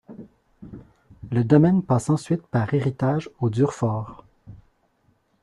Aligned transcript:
Le 1.29 1.43
domaine 1.43 1.83
passe 1.83 2.09
ensuite 2.09 2.41
par 2.47 2.73
héritage 2.73 3.29
aux 3.39 3.51
Durfort. 3.51 4.25